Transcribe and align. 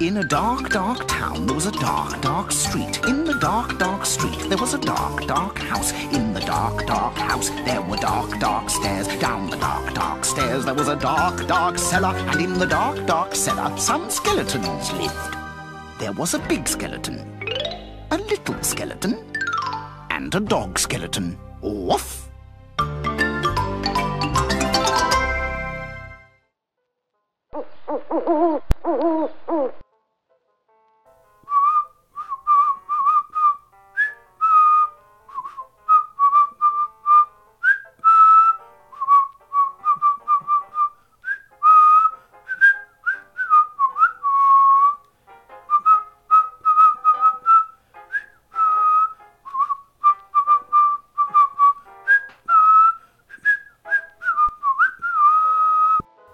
In 0.00 0.16
a 0.16 0.24
dark, 0.24 0.70
dark 0.70 1.06
town, 1.08 1.44
there 1.44 1.54
was 1.54 1.66
a 1.66 1.72
dark, 1.72 2.22
dark 2.22 2.52
street. 2.52 3.04
In 3.04 3.22
the 3.24 3.34
dark, 3.34 3.78
dark 3.78 4.06
street, 4.06 4.48
there 4.48 4.56
was 4.56 4.72
a 4.72 4.78
dark, 4.78 5.26
dark 5.26 5.58
house. 5.58 5.92
In 6.14 6.32
the 6.32 6.40
dark, 6.40 6.86
dark 6.86 7.14
house, 7.16 7.50
there 7.66 7.82
were 7.82 7.98
dark, 7.98 8.40
dark 8.40 8.70
stairs. 8.70 9.06
Down 9.18 9.50
the 9.50 9.58
dark, 9.58 9.92
dark 9.92 10.24
stairs, 10.24 10.64
there 10.64 10.72
was 10.72 10.88
a 10.88 10.96
dark, 10.96 11.46
dark 11.46 11.76
cellar. 11.76 12.16
And 12.16 12.40
in 12.40 12.58
the 12.58 12.64
dark, 12.64 13.06
dark 13.06 13.34
cellar, 13.34 13.76
some 13.76 14.08
skeletons 14.08 14.90
lived. 14.94 15.36
There 15.98 16.12
was 16.12 16.32
a 16.32 16.38
big 16.38 16.66
skeleton, 16.66 17.18
a 18.10 18.16
little 18.16 18.62
skeleton, 18.62 19.22
and 20.08 20.34
a 20.34 20.40
dog 20.40 20.78
skeleton. 20.78 21.38
Woof! 21.60 22.29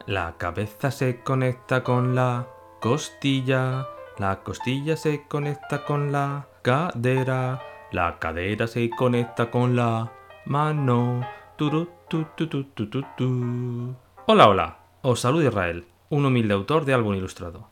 La 0.07 0.37
cabeza 0.39 0.93
se 0.93 1.25
conecta 1.25 1.83
con 1.83 2.15
la 2.15 2.47
costilla, 2.81 3.89
la 4.19 4.39
costilla 4.45 4.97
se 4.97 5.25
conecta 5.27 5.85
con 5.85 6.13
la 6.13 6.47
cadera, 6.63 7.61
la 7.91 8.17
cadera 8.21 8.69
se 8.69 8.89
conecta 8.89 9.51
con 9.51 9.75
la 9.75 10.13
mano. 10.45 11.27
Turu, 11.57 11.89
tu, 12.09 12.25
tu, 12.37 12.47
tu, 12.47 12.63
tu, 12.67 12.89
tu, 12.89 13.03
tu. 13.17 13.97
Hola, 14.27 14.49
hola, 14.49 14.79
os 15.03 15.19
saluda 15.19 15.49
Israel, 15.49 15.87
un 16.09 16.25
humilde 16.25 16.55
autor 16.55 16.85
de 16.85 16.95
álbum 16.95 17.17
ilustrado. 17.17 17.69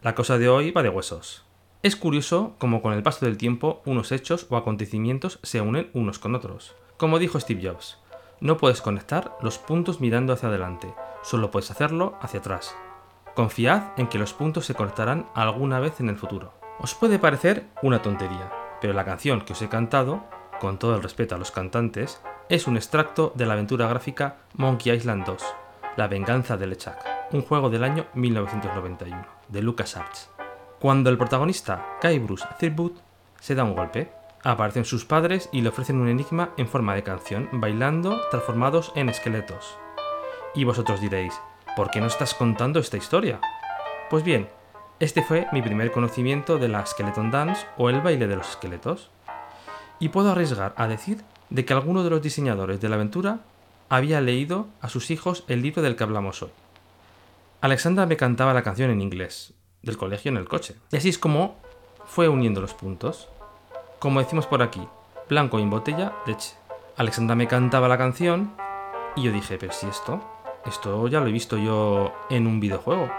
La 0.00 0.14
cosa 0.14 0.38
de 0.38 0.48
hoy 0.48 0.70
va 0.70 0.82
de 0.82 0.88
huesos. 0.88 1.44
Es 1.82 1.96
curioso 1.96 2.54
cómo 2.56 2.80
con 2.80 2.94
el 2.94 3.02
paso 3.02 3.26
del 3.26 3.36
tiempo 3.36 3.82
unos 3.84 4.10
hechos 4.10 4.46
o 4.48 4.56
acontecimientos 4.56 5.38
se 5.42 5.60
unen 5.60 5.90
unos 5.92 6.18
con 6.18 6.34
otros. 6.34 6.74
Como 6.96 7.18
dijo 7.18 7.38
Steve 7.38 7.60
Jobs, 7.62 7.98
no 8.40 8.56
puedes 8.56 8.80
conectar 8.80 9.36
los 9.42 9.58
puntos 9.58 10.00
mirando 10.00 10.32
hacia 10.32 10.48
adelante, 10.48 10.94
solo 11.24 11.50
puedes 11.50 11.72
hacerlo 11.72 12.16
hacia 12.20 12.38
atrás. 12.38 12.76
Confiad 13.34 13.82
en 13.96 14.06
que 14.06 14.18
los 14.18 14.32
puntos 14.32 14.66
se 14.66 14.74
conectarán 14.74 15.26
alguna 15.34 15.80
vez 15.80 15.98
en 15.98 16.08
el 16.08 16.16
futuro. 16.16 16.52
Os 16.78 16.94
puede 16.94 17.18
parecer 17.18 17.66
una 17.82 18.02
tontería, 18.02 18.52
pero 18.80 18.92
la 18.92 19.04
canción 19.04 19.40
que 19.40 19.54
os 19.54 19.62
he 19.62 19.68
cantado, 19.68 20.22
con 20.60 20.78
todo 20.78 20.94
el 20.94 21.02
respeto 21.02 21.34
a 21.34 21.38
los 21.38 21.50
cantantes, 21.50 22.20
es 22.48 22.68
un 22.68 22.76
extracto 22.76 23.32
de 23.34 23.46
la 23.46 23.54
aventura 23.54 23.88
gráfica 23.88 24.36
Monkey 24.54 24.92
Island 24.92 25.24
2, 25.24 25.42
La 25.96 26.06
venganza 26.06 26.56
de 26.56 26.66
LeChuck, 26.66 26.98
un 27.32 27.42
juego 27.42 27.70
del 27.70 27.84
año 27.84 28.06
1991, 28.14 29.26
de 29.48 29.62
LucasArts. 29.62 30.30
Cuando 30.78 31.08
el 31.10 31.16
protagonista, 31.16 31.96
Kai 32.00 32.18
Bruce 32.18 32.46
se 33.40 33.54
da 33.54 33.64
un 33.64 33.74
golpe, 33.74 34.12
aparecen 34.42 34.84
sus 34.84 35.04
padres 35.04 35.48
y 35.52 35.62
le 35.62 35.70
ofrecen 35.70 36.00
un 36.00 36.08
enigma 36.08 36.50
en 36.56 36.68
forma 36.68 36.94
de 36.94 37.02
canción, 37.02 37.48
bailando 37.52 38.20
transformados 38.30 38.92
en 38.94 39.08
esqueletos. 39.08 39.78
Y 40.54 40.64
vosotros 40.64 41.00
diréis, 41.00 41.34
¿por 41.76 41.90
qué 41.90 42.00
no 42.00 42.06
estás 42.06 42.34
contando 42.34 42.78
esta 42.78 42.96
historia? 42.96 43.40
Pues 44.08 44.22
bien, 44.22 44.48
este 45.00 45.22
fue 45.22 45.48
mi 45.52 45.60
primer 45.60 45.90
conocimiento 45.90 46.58
de 46.58 46.68
la 46.68 46.86
Skeleton 46.86 47.32
Dance 47.32 47.66
o 47.76 47.90
el 47.90 48.00
baile 48.00 48.28
de 48.28 48.36
los 48.36 48.50
esqueletos. 48.50 49.10
Y 49.98 50.10
puedo 50.10 50.30
arriesgar 50.30 50.72
a 50.76 50.86
decir 50.86 51.22
de 51.50 51.64
que 51.64 51.72
alguno 51.72 52.04
de 52.04 52.10
los 52.10 52.22
diseñadores 52.22 52.80
de 52.80 52.88
la 52.88 52.94
aventura 52.94 53.40
había 53.88 54.20
leído 54.20 54.68
a 54.80 54.88
sus 54.88 55.10
hijos 55.10 55.44
el 55.48 55.62
libro 55.62 55.82
del 55.82 55.96
que 55.96 56.04
hablamos 56.04 56.42
hoy. 56.42 56.50
Alexandra 57.60 58.06
me 58.06 58.16
cantaba 58.16 58.54
la 58.54 58.62
canción 58.62 58.90
en 58.90 59.00
inglés, 59.00 59.54
del 59.82 59.96
colegio 59.96 60.30
en 60.30 60.36
el 60.36 60.48
coche. 60.48 60.76
Y 60.92 60.96
así 60.96 61.08
es 61.08 61.18
como 61.18 61.56
fue 62.06 62.28
uniendo 62.28 62.60
los 62.60 62.74
puntos. 62.74 63.28
Como 63.98 64.20
decimos 64.20 64.46
por 64.46 64.62
aquí, 64.62 64.86
blanco 65.28 65.58
en 65.58 65.70
botella, 65.70 66.12
leche. 66.26 66.54
Alexandra 66.96 67.34
me 67.34 67.48
cantaba 67.48 67.88
la 67.88 67.98
canción 67.98 68.52
y 69.16 69.22
yo 69.22 69.32
dije, 69.32 69.58
pero 69.58 69.72
si 69.72 69.86
esto, 69.86 70.33
esto 70.66 71.06
ya 71.08 71.20
lo 71.20 71.26
he 71.26 71.32
visto 71.32 71.56
yo 71.56 72.12
en 72.30 72.46
un 72.46 72.60
videojuego. 72.60 73.10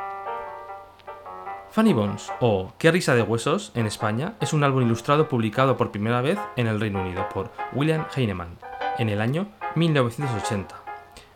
Funny 1.72 1.94
Bones 1.94 2.32
o 2.40 2.72
Qué 2.78 2.90
risa 2.90 3.16
de 3.16 3.22
huesos 3.22 3.72
en 3.76 3.86
España 3.86 4.36
es 4.40 4.54
un 4.54 4.64
álbum 4.64 4.84
ilustrado 4.84 5.28
publicado 5.28 5.76
por 5.76 5.92
primera 5.92 6.22
vez 6.22 6.40
en 6.56 6.68
el 6.68 6.80
Reino 6.80 7.02
Unido 7.02 7.28
por 7.34 7.52
William 7.74 8.06
Heinemann 8.16 8.58
en 8.98 9.10
el 9.10 9.20
año 9.20 9.48
1980, 9.76 10.76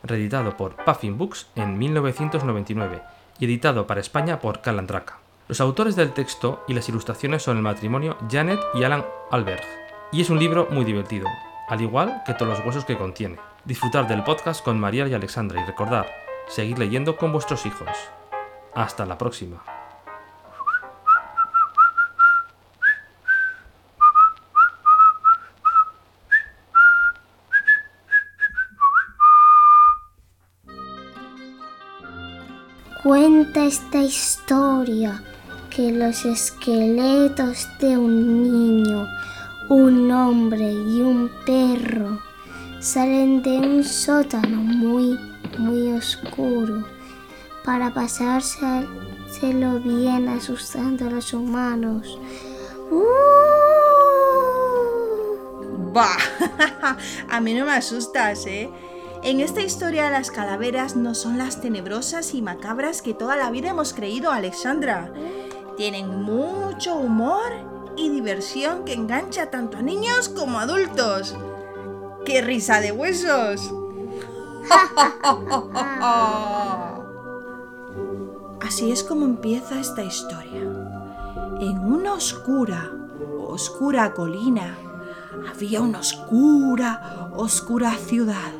reeditado 0.04 0.56
por 0.56 0.78
Puffin 0.78 1.18
Books 1.18 1.48
en 1.56 1.78
1999 1.78 3.02
y 3.38 3.46
editado 3.46 3.86
para 3.86 4.00
España 4.00 4.40
por 4.40 4.62
Calandraca. 4.62 5.20
Los 5.50 5.62
autores 5.62 5.96
del 5.96 6.14
texto 6.14 6.64
y 6.68 6.74
las 6.74 6.88
ilustraciones 6.88 7.44
son 7.44 7.58
el 7.58 7.64
matrimonio 7.64 8.18
Janet 8.30 8.60
y 8.76 8.84
Alan 8.84 9.04
Alberg, 9.32 9.64
y 10.12 10.22
es 10.22 10.30
un 10.30 10.40
libro 10.40 10.68
muy 10.72 10.86
divertido, 10.86 11.28
al 11.68 11.82
igual 11.82 12.24
que 12.26 12.34
todos 12.34 12.58
los 12.58 12.66
huesos 12.66 12.86
que 12.86 12.98
contiene. 12.98 13.49
Disfrutar 13.66 14.08
del 14.08 14.24
podcast 14.24 14.64
con 14.64 14.80
María 14.80 15.06
y 15.08 15.14
Alexandra 15.14 15.62
y 15.62 15.66
recordar, 15.66 16.10
seguir 16.48 16.80
leyendo 16.80 17.18
con 17.18 17.34
vuestros 17.34 17.66
hijos. 17.66 17.90
Hasta 18.74 19.06
la 19.06 19.18
próxima. 19.18 19.62
Cuenta 33.04 33.66
esta 33.66 34.00
historia 34.00 35.22
que 35.70 35.92
los 35.92 36.26
esqueletos 36.26 37.68
de 37.80 37.98
un 37.98 38.44
niño, 38.44 39.06
un 39.70 40.12
hombre 40.12 40.72
y 40.72 41.02
un 41.02 41.30
perro 41.46 42.29
salen 42.80 43.42
de 43.44 43.58
un 43.58 43.84
sótano 43.84 44.58
muy, 44.58 45.20
muy 45.58 45.92
oscuro 45.92 46.86
para 47.66 47.94
pasárselo 47.94 48.88
bien 49.84 50.30
asustando 50.30 51.08
a 51.08 51.10
los 51.10 51.34
humanos. 51.34 52.18
¡Uh! 52.90 53.04
¡Bah! 55.94 56.18
a 57.30 57.42
mí 57.42 57.54
no 57.54 57.66
me 57.66 57.74
asustas, 57.74 58.46
¿eh? 58.46 58.70
En 59.24 59.42
esta 59.42 59.62
historia 59.62 60.10
las 60.10 60.32
calaveras 60.32 60.96
no 60.96 61.14
son 61.14 61.38
las 61.38 61.60
tenebrosas 61.60 62.34
y 62.34 62.42
macabras 62.42 63.02
que 63.02 63.14
toda 63.14 63.36
la 63.36 63.52
vida 63.52 63.72
hemos 63.72 63.92
creído, 63.94 64.32
Alexandra. 64.32 65.12
Tienen 65.76 66.24
mucho 66.24 66.96
humor 66.96 67.52
y 67.98 68.10
diversión 68.10 68.86
que 68.86 68.94
engancha 68.94 69.52
tanto 69.52 69.78
a 69.78 69.82
niños 69.82 70.30
como 70.30 70.60
a 70.60 70.62
adultos. 70.62 71.36
¡Qué 72.30 72.44
risa 72.44 72.80
de 72.80 72.92
huesos! 72.92 73.74
Así 78.62 78.92
es 78.92 79.04
como 79.04 79.26
empieza 79.26 79.80
esta 79.80 80.04
historia. 80.04 80.62
En 81.60 81.80
una 81.80 82.14
oscura, 82.14 82.92
oscura 83.48 84.14
colina 84.14 84.78
había 85.52 85.82
una 85.82 86.02
oscura, 86.02 87.32
oscura 87.36 87.96
ciudad. 87.96 88.54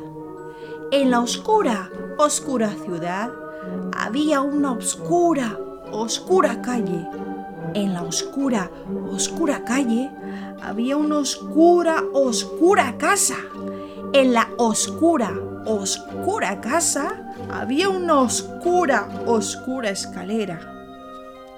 En 0.90 1.12
la 1.12 1.20
oscura, 1.20 1.92
oscura 2.18 2.70
ciudad 2.70 3.30
había 3.96 4.40
una 4.40 4.72
oscura, 4.72 5.56
oscura 5.92 6.60
calle. 6.60 7.06
En 7.74 7.94
la 7.94 8.02
oscura, 8.02 8.68
oscura 9.12 9.64
calle 9.64 10.10
había 10.60 10.96
una 10.96 11.18
oscura, 11.18 12.02
oscura 12.12 12.98
casa. 12.98 13.36
En 14.12 14.32
la 14.32 14.48
oscura, 14.58 15.32
oscura 15.66 16.60
casa 16.60 17.34
había 17.50 17.88
una 17.88 18.20
oscura, 18.20 19.08
oscura 19.26 19.90
escalera. 19.90 20.60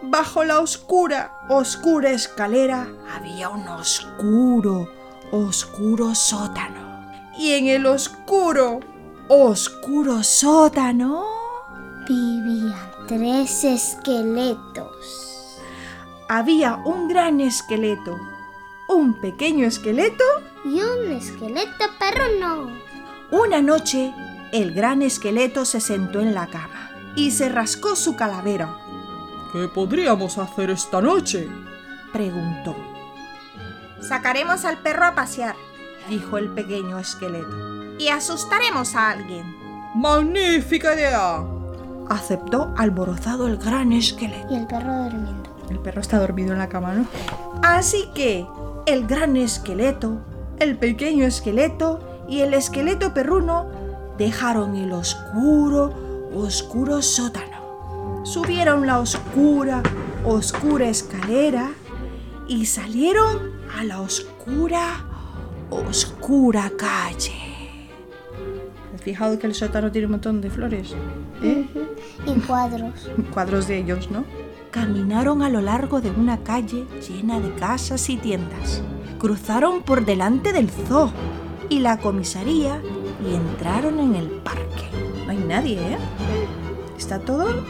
bajo 0.03 0.45
la 0.45 0.61
oscura, 0.61 1.33
oscura 1.49 2.11
escalera, 2.11 2.89
había 3.15 3.49
un 3.49 3.67
oscuro, 3.69 4.89
oscuro 5.31 6.15
sótano. 6.15 7.11
Y 7.39 7.53
en 7.53 7.69
el 7.69 7.87
oscuro, 7.87 8.81
oscuro 9.29 10.23
sótano 10.23 11.43
Vivían 12.07 12.75
tres 13.07 13.63
esqueletos. 13.63 15.61
había 16.29 16.77
un 16.77 17.07
gran 17.07 17.41
esqueleto, 17.41 18.19
un 18.89 19.21
pequeño 19.21 19.67
esqueleto. 19.67 20.25
Y 20.64 20.81
un 20.81 21.11
esqueleto 21.12 21.87
perruno. 21.99 22.70
Una 23.31 23.61
noche, 23.61 24.14
el 24.53 24.73
gran 24.73 25.03
esqueleto 25.03 25.64
se 25.64 25.81
sentó 25.81 26.20
en 26.20 26.35
la 26.35 26.47
cama 26.47 26.91
y 27.17 27.31
se 27.32 27.49
rascó 27.49 27.97
su 27.97 28.14
calavera. 28.14 28.76
¿Qué 29.53 29.69
podríamos 29.69 30.38
hacer 30.38 30.70
esta 30.70 31.00
noche? 31.00 31.49
Preguntó. 32.12 32.76
Sacaremos 34.00 34.64
al 34.64 34.79
perro 34.79 35.06
a 35.06 35.14
pasear, 35.14 35.56
dijo 36.09 36.38
el 36.38 36.50
pequeño 36.50 36.99
esqueleto, 36.99 37.97
y 37.99 38.08
asustaremos 38.08 38.94
a 38.94 39.11
alguien. 39.11 39.56
¡Magnífica 39.94 40.94
idea! 40.94 41.43
Aceptó 42.08 42.73
alborozado 42.76 43.47
el 43.47 43.58
gran 43.58 43.93
esqueleto. 43.93 44.53
Y 44.53 44.56
el 44.56 44.67
perro 44.67 45.05
durmiendo. 45.05 45.56
El 45.70 45.79
perro 45.79 46.00
está 46.00 46.19
dormido 46.19 46.53
en 46.53 46.58
la 46.58 46.69
cama, 46.69 46.94
¿no? 46.94 47.06
Así 47.62 48.08
que 48.15 48.47
el 48.87 49.06
gran 49.06 49.37
esqueleto, 49.37 50.19
el 50.62 50.79
pequeño 50.79 51.25
esqueleto 51.26 52.25
y 52.29 52.41
el 52.41 52.55
esqueleto 52.55 53.12
perruno 53.12 53.67
dejaron 54.17 54.76
el 54.76 54.93
oscuro, 54.93 55.93
oscuro 56.35 57.03
sótano. 57.03 58.23
Subieron 58.25 58.87
la 58.87 59.00
oscura, 59.00 59.82
oscura 60.25 60.88
escalera 60.88 61.73
y 62.47 62.67
salieron 62.67 63.53
a 63.76 63.85
la 63.85 64.00
oscura, 64.00 65.05
oscura 65.70 66.70
calle. 66.76 67.32
¿Has 68.94 69.03
fijado 69.03 69.38
que 69.38 69.49
el 69.49 69.55
sótano 69.55 69.91
tiene 69.91 70.06
un 70.06 70.12
montón 70.12 70.41
de 70.41 70.50
flores? 70.50 70.94
¿Eh? 71.43 71.67
Y 72.25 72.41
cuadros. 72.41 73.11
cuadros 73.35 73.67
de 73.67 73.79
ellos, 73.79 74.11
¿no? 74.11 74.25
Caminaron 74.70 75.43
a 75.43 75.49
lo 75.49 75.61
largo 75.61 76.00
de 76.00 76.11
una 76.11 76.38
calle 76.44 76.87
llena 77.06 77.41
de 77.41 77.53
casas 77.55 78.08
y 78.08 78.17
tiendas. 78.17 78.82
Cruzaron 79.23 79.83
por 79.83 80.05
delante 80.05 80.53
del 80.53 80.69
zoo 80.69 81.13
y 81.69 81.79
la 81.79 81.99
comisaría 81.99 82.83
y 83.25 83.37
entraron 83.37 84.01
en 84.01 84.17
el 84.17 84.29
parque. 84.29 84.91
No 85.25 85.31
hay 85.31 85.39
nadie, 85.39 85.79
¿eh? 85.79 85.97
Está 86.99 87.21
todo... 87.21 87.63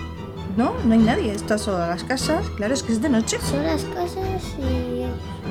No, 0.57 0.73
no 0.87 0.95
hay 0.95 0.99
nadie. 0.99 1.31
Está 1.31 1.59
solo 1.59 1.81
las 1.81 2.05
casas. 2.05 2.49
Claro, 2.57 2.73
es 2.73 2.83
que 2.83 2.93
es 2.93 3.03
de 3.03 3.11
noche. 3.11 3.39
Son 3.43 3.63
las 3.65 3.85
casas 3.85 4.55
y... 4.59 5.03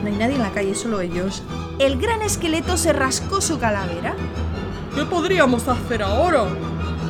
No 0.02 0.08
hay 0.08 0.16
nadie 0.16 0.38
en 0.38 0.42
la 0.42 0.50
calle, 0.50 0.74
solo 0.74 1.02
ellos. 1.02 1.44
El 1.78 2.02
gran 2.02 2.24
esqueleto 2.24 2.78
se 2.78 2.94
rascó 2.94 3.40
su 3.40 3.60
calavera. 3.60 4.16
¿Qué 4.96 5.06
podríamos 5.06 5.68
hacer 5.68 6.02
ahora? 6.02 6.46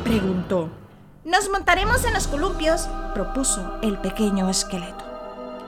Preguntó. 0.04 0.68
Nos 1.24 1.48
montaremos 1.48 2.04
en 2.04 2.12
los 2.12 2.26
columpios, 2.26 2.90
propuso 3.14 3.78
el 3.80 3.96
pequeño 3.96 4.50
esqueleto. 4.50 5.04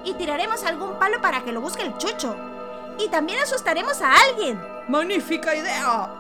Y 0.04 0.12
tiraremos 0.12 0.62
algún 0.64 0.98
palo 0.98 1.22
para 1.22 1.42
que 1.42 1.52
lo 1.52 1.62
busque 1.62 1.84
el 1.84 1.96
chucho. 1.96 2.36
Y 2.98 3.08
también 3.08 3.40
asustaremos 3.40 4.00
a 4.02 4.12
alguien, 4.30 4.58
¡Magnífica 4.88 5.54
idea! 5.54 6.10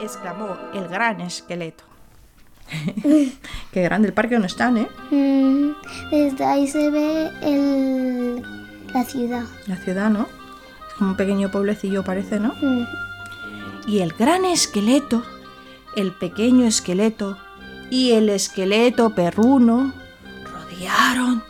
exclamó 0.00 0.56
el 0.74 0.88
gran 0.88 1.20
esqueleto. 1.20 1.84
Qué 3.72 3.82
grande 3.82 4.08
el 4.08 4.14
parque 4.14 4.34
donde 4.34 4.48
están, 4.48 4.76
¿eh? 4.76 4.88
Mm, 5.10 5.72
desde 6.10 6.44
ahí 6.44 6.68
se 6.68 6.90
ve 6.90 7.30
el... 7.42 8.42
la 8.92 9.04
ciudad. 9.04 9.44
La 9.66 9.76
ciudad, 9.76 10.10
¿no? 10.10 10.28
Es 10.88 10.94
como 10.94 11.10
un 11.10 11.16
pequeño 11.16 11.50
pueblecillo, 11.50 12.04
parece, 12.04 12.38
¿no? 12.38 12.54
Mm. 12.60 12.86
Y 13.86 14.00
el 14.00 14.12
gran 14.12 14.44
esqueleto, 14.44 15.22
el 15.96 16.12
pequeño 16.12 16.66
esqueleto 16.66 17.38
y 17.90 18.12
el 18.12 18.28
esqueleto 18.28 19.14
perruno 19.14 19.94
rodearon 20.44 21.42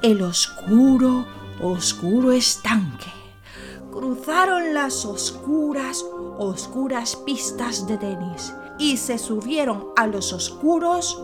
el 0.00 0.22
oscuro, 0.22 1.26
oscuro 1.60 2.32
estanque. 2.32 3.21
Cruzaron 3.92 4.72
las 4.74 5.04
oscuras, 5.04 6.04
oscuras 6.38 7.14
pistas 7.16 7.86
de 7.86 7.98
tenis 7.98 8.52
y 8.78 8.96
se 8.96 9.18
subieron 9.18 9.88
a 9.96 10.06
los 10.06 10.32
oscuros, 10.32 11.22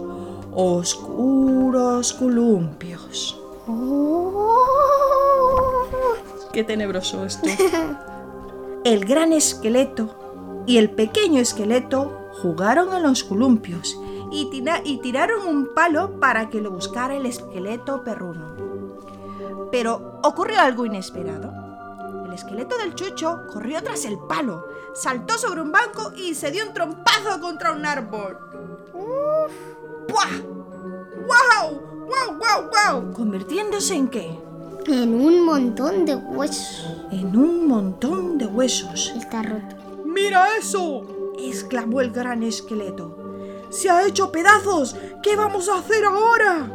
oscuros 0.53 2.13
columpios. 2.13 3.41
Oh. 3.67 4.55
Qué 6.53 6.63
tenebroso 6.65 7.25
esto. 7.25 7.49
El 8.85 9.05
gran 9.05 9.33
esqueleto 9.33 10.15
y 10.67 10.77
el 10.79 10.91
pequeño 10.91 11.41
esqueleto 11.41 12.13
jugaron 12.43 12.95
en 12.95 13.03
los 13.03 13.25
columpios 13.25 13.99
y, 14.31 14.49
tira- 14.51 14.83
y 14.85 14.99
tiraron 14.99 15.47
un 15.49 15.75
palo 15.75 16.21
para 16.21 16.49
que 16.49 16.61
lo 16.61 16.71
buscara 16.71 17.17
el 17.17 17.27
esqueleto 17.27 18.05
perruno. 18.05 18.55
Pero 19.73 20.21
ocurrió 20.23 20.61
algo 20.61 20.87
inesperado. 20.87 21.68
El 22.39 22.45
esqueleto 22.45 22.79
del 22.79 22.95
chucho 22.95 23.43
corrió 23.53 23.83
tras 23.83 24.05
el 24.05 24.17
palo, 24.17 24.65
saltó 24.95 25.37
sobre 25.37 25.61
un 25.61 25.73
banco 25.73 26.13
y 26.15 26.37
se 26.37 26.53
dio 26.53 26.65
un 26.69 26.73
trompazo 26.73 27.41
contra 27.41 27.73
un 27.73 27.85
árbol. 27.85 28.39
¡Buah! 30.09 30.39
¡Wow! 31.27 31.81
¡Wow, 32.07 32.39
wow, 32.39 32.71
wow! 32.71 33.13
¿Convirtiéndose 33.13 33.97
en 33.97 34.07
qué? 34.07 34.39
En 34.87 35.21
un 35.21 35.45
montón 35.45 36.05
de 36.05 36.15
huesos. 36.15 36.87
En 37.11 37.37
un 37.37 37.67
montón 37.67 38.39
de 38.39 38.47
huesos. 38.47 39.13
Está 39.17 39.43
roto. 39.43 39.75
¡Mira 40.07 40.47
eso! 40.57 41.35
exclamó 41.41 42.01
el 42.01 42.13
gran 42.13 42.45
esqueleto. 42.45 43.19
¡Se 43.69 43.91
ha 43.91 44.07
hecho 44.07 44.31
pedazos! 44.31 44.95
¿Qué 45.25 45.35
vamos 45.35 45.69
a 45.69 45.79
hacer 45.79 46.05
ahora? 46.05 46.71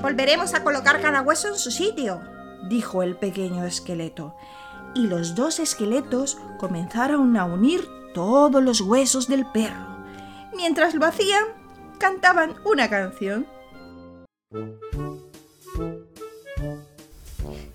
Volveremos 0.00 0.54
a 0.54 0.64
colocar 0.64 1.02
cada 1.02 1.20
hueso 1.20 1.48
en 1.48 1.58
su 1.58 1.70
sitio, 1.70 2.22
dijo 2.70 3.02
el 3.02 3.16
pequeño 3.16 3.66
esqueleto 3.66 4.34
y 4.98 5.06
los 5.06 5.36
dos 5.36 5.60
esqueletos 5.60 6.38
comenzaron 6.58 7.36
a 7.36 7.44
unir 7.44 7.88
todos 8.14 8.60
los 8.62 8.80
huesos 8.80 9.28
del 9.28 9.46
perro. 9.46 10.04
Mientras 10.56 10.94
lo 10.94 11.06
hacían, 11.06 11.44
cantaban 11.98 12.56
una 12.64 12.90
canción. 12.90 13.46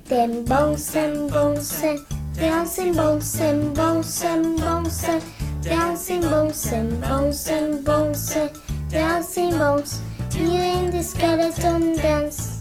Ten 0.10 0.44
bouncing, 0.46 1.30
bouncing, 1.30 1.98
eh. 1.98 2.06
dancing, 2.36 2.94
bouncing, 2.94 3.74
bouncing, 3.74 4.56
bouncing, 4.58 5.16
eh. 5.16 5.22
dancing, 5.64 6.22
bouncing, 6.22 7.00
bouncing, 7.00 7.84
bouncing, 7.84 8.42
eh. 8.42 8.52
dancing, 8.90 9.52
bouncing, 9.58 10.04
you 10.36 10.60
in 10.60 10.92
the 10.92 11.02
skeleton 11.02 11.96
dance. 11.96 12.53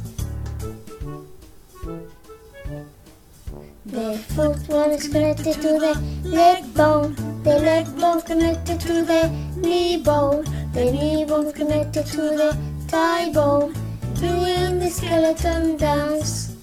The 3.93 4.17
foot 4.17 4.67
bone 4.69 4.93
is 4.93 5.07
connected 5.07 5.53
to 5.53 5.79
the 5.79 5.95
leg 6.25 6.73
bone. 6.73 7.15
The 7.43 7.59
leg 7.59 7.85
bone 8.01 8.23
connected 8.23 8.81
to 8.81 9.03
the 9.03 9.29
knee 9.57 9.99
bone. 9.99 10.47
The 10.73 10.87
knee 10.87 11.27
bone 11.27 11.53
connected 11.53 12.07
to 12.07 12.23
the 12.41 12.57
thigh 12.89 13.31
bone. 13.33 13.75
Doing 14.15 14.79
the 14.79 14.89
skeleton 14.89 15.77
dance. 15.77 16.57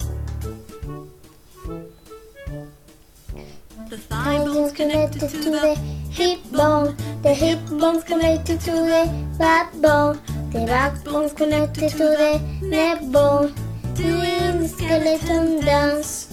The 3.88 3.98
thigh 4.10 4.38
bone's 4.38 4.72
connected 4.72 5.30
to 5.30 5.50
the 5.50 5.76
hip 6.10 6.40
bone. 6.50 6.96
The 7.22 7.32
hip 7.32 7.60
bone's 7.78 8.02
connected 8.02 8.60
to 8.62 8.72
the 8.72 9.06
backbone. 9.38 10.18
The 10.50 10.66
back 10.66 10.94
backbone's 10.94 11.32
connected 11.32 11.90
to 11.90 12.06
the 12.22 12.40
neck 12.60 13.02
bone. 13.12 13.54
Doing 13.94 14.62
the 14.62 14.66
skeleton 14.66 15.64
dance. 15.64 16.29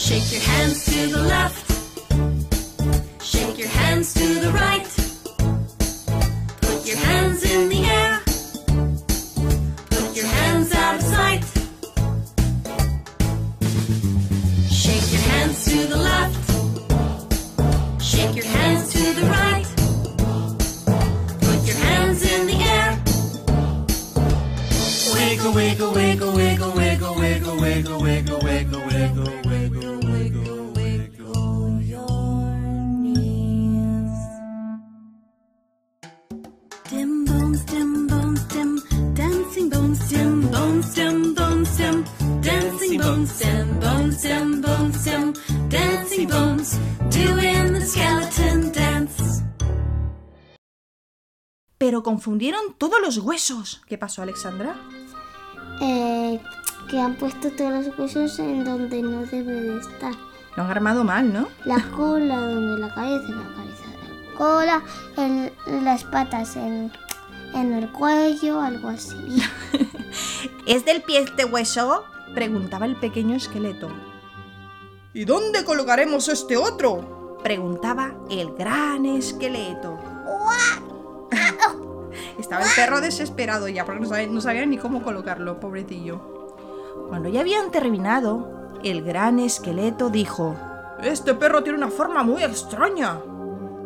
Shake 0.00 0.32
your 0.32 0.40
hands 0.40 0.84
to 0.86 1.06
the 1.08 1.22
left. 1.22 1.66
Shake 3.22 3.58
your 3.58 3.68
hands 3.68 4.14
to 4.14 4.40
the 4.40 4.50
right. 4.50 4.88
Put 6.62 6.86
your 6.86 6.96
hands 6.96 7.42
in 7.44 7.68
the 7.68 7.84
air. 7.84 8.20
Put 9.90 10.16
your 10.16 10.26
hands 10.26 10.72
out 10.74 10.94
of 10.96 11.02
sight. 11.02 11.44
Shake 14.70 15.12
your 15.12 15.24
hands 15.32 15.64
to 15.66 15.86
the 15.86 15.98
left. 15.98 16.50
Shake 18.02 18.34
your 18.36 18.46
hands 18.46 18.92
to 18.94 19.02
the 19.20 19.26
right. 19.36 19.66
Put 21.46 21.60
your 21.68 21.76
hands 21.76 22.22
in 22.22 22.46
the 22.46 22.58
air. 22.76 22.98
Wiggle, 25.14 25.52
wiggle, 25.52 25.92
wiggle, 25.92 26.32
wiggle, 26.32 26.72
wiggle, 26.72 27.14
wiggle, 27.14 27.56
wiggle, 27.60 27.60
wiggle, 27.60 28.00
wiggle, 28.00 28.49
bones 43.10 43.42
and 43.42 43.80
bones 43.80 44.24
and 44.24 44.62
bones 44.62 45.06
and 45.08 45.38
dancing 45.68 46.28
bones 46.28 46.78
doing 47.10 47.72
the 47.72 47.84
skeleton 47.84 48.72
dance. 48.72 49.42
Pero 51.76 52.02
confundieron 52.02 52.74
todos 52.78 53.00
los 53.00 53.18
huesos. 53.18 53.80
¿Qué 53.88 53.98
pasó, 53.98 54.22
Alexandra? 54.22 54.76
Eh, 55.80 56.40
que 56.88 57.00
han 57.00 57.16
puesto 57.16 57.50
todos 57.50 57.86
los 57.86 57.98
huesos 57.98 58.38
en 58.38 58.64
donde 58.64 59.02
no 59.02 59.24
debe 59.26 59.54
de 59.54 59.80
estar. 59.80 60.14
Lo 60.56 60.62
han 60.62 60.70
armado 60.70 61.02
mal, 61.02 61.32
¿no? 61.32 61.48
La 61.64 61.82
cola 61.96 62.38
donde 62.38 62.80
la 62.80 62.94
cabeza, 62.94 63.28
la 63.28 63.54
cabeza 63.54 63.84
la 63.88 64.38
cola, 64.38 64.82
en 65.16 65.84
las 65.84 66.04
patas 66.04 66.54
en, 66.56 66.92
en 67.54 67.72
el 67.72 67.90
cuello, 67.90 68.60
algo 68.60 68.88
así. 68.88 69.42
¿Es 70.66 70.84
del 70.84 71.02
pie 71.02 71.20
este 71.20 71.44
hueso? 71.44 72.04
Preguntaba 72.34 72.86
el 72.86 72.96
pequeño 72.96 73.36
esqueleto. 73.36 73.88
¿Y 75.12 75.24
dónde 75.24 75.64
colocaremos 75.64 76.28
este 76.28 76.56
otro? 76.56 77.38
Preguntaba 77.42 78.14
el 78.30 78.54
gran 78.54 79.04
esqueleto. 79.06 79.98
Estaba 82.38 82.62
el 82.62 82.70
perro 82.76 83.00
desesperado 83.00 83.68
ya 83.68 83.84
porque 83.84 84.00
no 84.00 84.06
sabía, 84.06 84.26
no 84.28 84.40
sabía 84.40 84.66
ni 84.66 84.78
cómo 84.78 85.02
colocarlo, 85.02 85.58
pobrecillo. 85.58 86.20
Cuando 87.08 87.28
ya 87.28 87.40
habían 87.40 87.70
terminado, 87.70 88.78
el 88.84 89.02
gran 89.02 89.40
esqueleto 89.40 90.10
dijo: 90.10 90.54
Este 91.02 91.34
perro 91.34 91.62
tiene 91.62 91.78
una 91.78 91.90
forma 91.90 92.22
muy 92.22 92.44
extraña. 92.44 93.18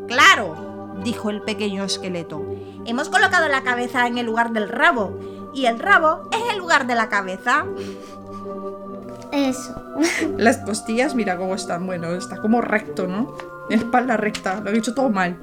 Claro, 0.06 0.92
dijo 1.02 1.30
el 1.30 1.42
pequeño 1.42 1.84
esqueleto. 1.84 2.44
Hemos 2.84 3.08
colocado 3.08 3.48
la 3.48 3.62
cabeza 3.62 4.06
en 4.06 4.18
el 4.18 4.26
lugar 4.26 4.52
del 4.52 4.68
rabo 4.68 5.18
y 5.54 5.66
el 5.66 5.78
rabo 5.78 6.28
en 6.32 6.50
el 6.50 6.58
lugar 6.58 6.86
de 6.86 6.94
la 6.94 7.08
cabeza. 7.08 7.64
Eso. 9.34 9.74
Las 10.38 10.58
costillas, 10.58 11.14
mira 11.14 11.36
cómo 11.36 11.54
están. 11.54 11.86
Bueno, 11.86 12.14
está 12.14 12.36
como 12.36 12.60
recto, 12.60 13.08
¿no? 13.08 13.34
Espalda 13.68 14.16
recta. 14.16 14.60
Lo 14.60 14.70
he 14.70 14.78
hecho 14.78 14.94
todo 14.94 15.10
mal. 15.10 15.36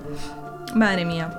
Madre 0.73 1.03
mía. 1.03 1.37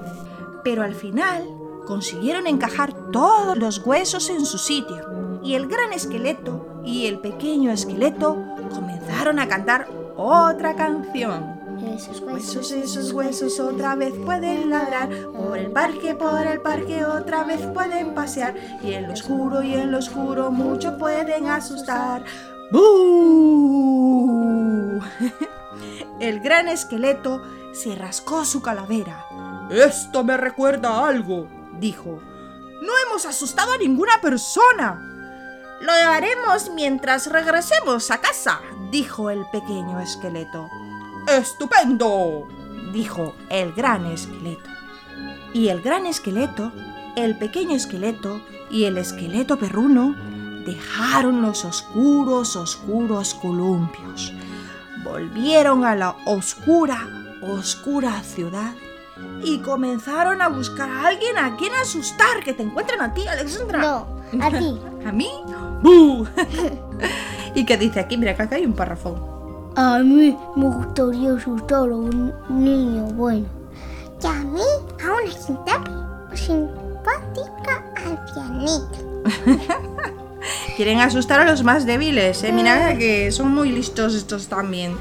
Pero 0.63 0.83
al 0.83 0.95
final 0.95 1.49
consiguieron 1.87 2.47
encajar 2.47 2.93
todos 3.11 3.57
los 3.57 3.79
huesos 3.79 4.29
en 4.29 4.45
su 4.45 4.59
sitio. 4.59 5.41
Y 5.43 5.55
el 5.55 5.67
gran 5.67 5.93
esqueleto 5.93 6.83
y 6.85 7.07
el 7.07 7.21
pequeño 7.21 7.73
esqueleto 7.73 8.37
comenzaron 8.71 9.39
a 9.39 9.49
cantar 9.49 9.89
otra 10.17 10.77
canción. 10.77 11.52
Esos 11.83 12.21
Huesos, 12.21 12.71
esos 12.71 13.13
huesos 13.13 13.59
otra 13.61 13.97
vez 13.97 14.15
pueden 14.25 14.71
ladrar, 14.71 15.09
por 15.33 15.59
el 15.59 15.71
parque, 15.73 16.15
por 16.15 16.47
el 16.47 16.61
parque 16.61 17.05
otra 17.05 17.43
vez 17.45 17.61
pueden 17.75 18.15
pasear, 18.15 18.55
y 18.83 18.93
en 18.93 19.09
lo 19.09 19.13
oscuro 19.13 19.63
y 19.63 19.75
en 19.75 19.91
lo 19.91 19.99
oscuro 19.99 20.51
mucho 20.51 20.97
pueden 20.97 21.47
asustar. 21.49 22.25
¡Bú! 22.71 24.23
El 26.21 26.41
gran 26.41 26.69
esqueleto 26.69 27.43
se 27.73 27.97
rascó 27.97 28.45
su 28.45 28.63
calavera, 28.63 29.27
Esto 29.71 30.23
me 30.25 30.37
recuerda 30.37 30.91
a 30.91 31.09
algo. 31.09 31.49
dijo. 31.81 32.21
No 32.81 32.93
hemos 33.07 33.27
asustado 33.27 33.73
a 33.73 33.79
ninguna 33.79 34.21
persona. 34.21 35.01
Lo 35.81 35.93
haremos 35.93 36.71
mientras 36.71 37.27
regresemos 37.27 38.11
a 38.11 38.19
casa, 38.19 38.61
dijo 38.91 39.31
el 39.31 39.45
pequeño 39.51 40.01
esqueleto. 40.01 40.69
¡Estupendo! 41.27 42.49
dijo 42.93 43.35
el 43.49 43.73
gran 43.73 44.07
esqueleto. 44.07 44.71
Y 45.55 45.69
el 45.69 45.81
gran 45.83 46.07
esqueleto, 46.07 46.73
el 47.17 47.39
pequeño 47.39 47.77
esqueleto 47.77 48.41
y 48.71 48.85
el 48.85 48.99
esqueleto 48.99 49.59
perruno 49.59 50.15
dejaron 50.65 51.43
los 51.43 51.65
oscuros, 51.65 52.57
oscuros 52.57 53.35
columpios. 53.35 54.33
Volvieron 55.05 55.85
a 55.85 55.95
la 55.95 56.17
oscura, 56.27 57.37
oscura 57.43 58.23
ciudad 58.23 58.75
y 59.43 59.59
comenzaron 59.59 60.41
a 60.41 60.49
buscar 60.49 60.89
a 60.89 61.09
alguien 61.09 61.37
a 61.39 61.57
quien 61.57 61.75
asustar. 61.75 62.43
Que 62.43 62.53
te 62.53 62.63
encuentren 62.63 63.01
a 63.01 63.13
ti, 63.13 63.27
Alexandra. 63.27 63.81
No, 63.81 64.07
a 64.41 64.51
ti. 64.51 64.81
¿A 65.07 65.13
mí? 65.13 65.31
¡Bu! 65.83 66.27
¿Y 67.55 67.65
qué 67.65 67.77
dice 67.77 68.01
aquí? 68.01 68.17
Mira, 68.17 68.35
que 68.37 68.43
acá 68.43 68.57
hay 68.57 68.65
un 68.65 68.73
párrafo. 68.73 69.42
A 69.75 70.01
mí 70.01 70.37
me 70.55 70.67
gustaría 70.67 71.33
asustar 71.33 71.89
a 71.89 71.97
un 71.97 72.33
niño 72.51 73.05
bueno. 73.15 73.47
Y 74.23 74.27
a 74.27 74.35
mí 74.45 74.61
a 75.03 75.13
una 75.13 76.37
simpática 76.37 77.85
ancianita. 77.97 78.99
Quieren 80.77 81.01
asustar 81.01 81.41
a 81.41 81.45
los 81.45 81.63
más 81.63 81.87
débiles, 81.87 82.43
¿eh? 82.45 82.53
Mira 82.53 82.99
que 82.99 83.33
son 83.33 83.55
muy 83.55 83.73
listos 83.73 84.15
estos 84.15 84.49
también. 84.49 84.95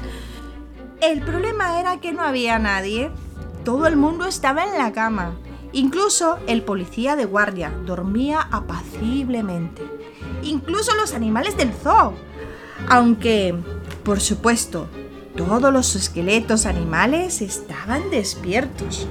El 1.02 1.20
problema 1.20 1.78
era 1.80 2.00
que 2.00 2.12
no 2.12 2.22
había 2.22 2.58
nadie. 2.58 3.10
Todo 3.64 3.86
el 3.86 3.96
mundo 3.96 4.26
estaba 4.26 4.64
en 4.64 4.78
la 4.78 4.92
cama. 4.92 5.34
Incluso 5.72 6.38
el 6.46 6.62
policía 6.62 7.16
de 7.16 7.24
guardia 7.24 7.72
dormía 7.84 8.48
apaciblemente. 8.50 9.82
Incluso 10.42 10.94
los 10.94 11.12
animales 11.12 11.56
del 11.56 11.72
zoo. 11.72 12.14
Aunque, 12.88 13.54
por 14.04 14.20
supuesto, 14.20 14.88
todos 15.36 15.72
los 15.72 15.94
esqueletos 15.96 16.66
animales 16.66 17.40
estaban 17.40 18.10
despiertos. 18.10 19.06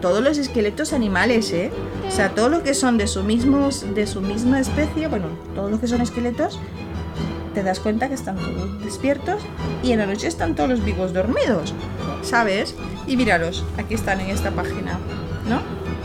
Todos 0.00 0.22
los 0.22 0.38
esqueletos 0.38 0.92
animales, 0.92 1.52
¿eh? 1.52 1.70
O 2.06 2.10
sea, 2.10 2.34
todos 2.34 2.50
los 2.50 2.62
que 2.62 2.74
son 2.74 2.96
de 2.96 3.06
su, 3.06 3.22
mismos, 3.22 3.94
de 3.94 4.06
su 4.06 4.20
misma 4.20 4.60
especie, 4.60 5.08
bueno, 5.08 5.26
todos 5.54 5.70
los 5.70 5.80
que 5.80 5.88
son 5.88 6.00
esqueletos, 6.00 6.60
te 7.54 7.62
das 7.62 7.80
cuenta 7.80 8.08
que 8.08 8.14
están 8.14 8.36
todos 8.36 8.84
despiertos 8.84 9.42
y 9.82 9.92
en 9.92 9.98
la 9.98 10.06
noche 10.06 10.26
están 10.28 10.54
todos 10.54 10.68
los 10.68 10.84
vivos 10.84 11.12
dormidos, 11.12 11.72
¿sabes? 12.22 12.74
Y 13.06 13.16
míralos, 13.16 13.64
aquí 13.78 13.94
están 13.94 14.20
en 14.20 14.30
esta 14.30 14.50
página, 14.50 14.98
¿no? 15.48 15.62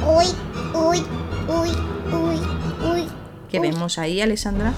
Uy, 0.10 0.26
uy, 0.74 1.04
uy, 1.48 1.70
uy, 2.14 2.40
uy. 2.90 3.08
Uy. 3.52 3.60
vemos 3.60 3.98
ahí, 3.98 4.22
Alessandra. 4.22 4.74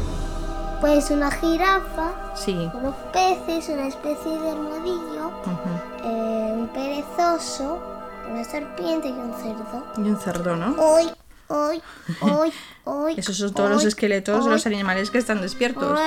Pues 0.83 1.09
una 1.11 1.31
jirafa, 1.31 2.11
Sí. 2.35 2.69
unos 2.73 2.93
peces, 3.13 3.69
una 3.69 3.87
especie 3.87 4.37
de 4.37 4.51
armadillo, 4.51 5.31
eh, 6.03 6.51
un 6.57 6.67
perezoso, 6.73 7.81
una 8.29 8.43
serpiente 8.43 9.07
y 9.07 9.11
un 9.13 9.33
cerdo. 9.41 9.85
Y 9.95 10.01
un 10.01 10.19
cerdo, 10.19 10.57
¿no? 10.57 10.75
Uy, 10.75 11.09
uy, 11.47 11.81
uy, 12.19 12.53
uy. 12.83 13.13
Esos 13.15 13.37
son 13.37 13.53
todos 13.53 13.69
los 13.69 13.85
esqueletos 13.85 14.43
de 14.43 14.51
los 14.51 14.65
animales 14.65 15.09
que 15.09 15.19
están 15.19 15.39
despiertos. 15.39 15.97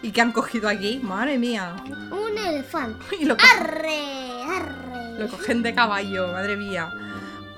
¿Y 0.00 0.12
que 0.12 0.20
han 0.20 0.30
cogido 0.30 0.68
aquí? 0.68 1.00
Madre 1.02 1.36
mía. 1.36 1.74
Un 2.12 2.38
elefante. 2.38 3.04
Y 3.20 3.24
lo, 3.24 3.36
co- 3.36 3.42
Arre, 3.58 4.44
arre. 4.44 5.18
lo 5.18 5.28
cogen 5.28 5.64
de 5.64 5.74
caballo, 5.74 6.28
madre 6.28 6.56
mía. 6.56 6.88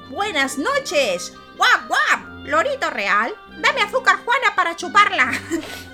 Buenas 0.08 0.56
noches. 0.56 1.34
Guap, 1.58 1.86
guap. 1.86 2.46
Lorito 2.46 2.88
real. 2.88 3.30
Dame 3.58 3.82
azúcar, 3.82 4.16
Juana, 4.24 4.56
para 4.56 4.74
chuparla. 4.74 5.32